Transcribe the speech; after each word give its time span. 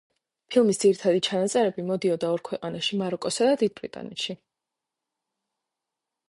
ფილმის 0.53 0.77
ძირითადი 0.83 1.19
ჩაწერები 1.27 1.85
მიდიოდა 1.89 2.31
ორ 2.37 2.43
ქვეყანაში 2.49 2.97
მაროკოსა 3.03 3.51
და 3.51 3.61
დიდ 3.65 3.77
ბრიტანეთში. 3.81 4.37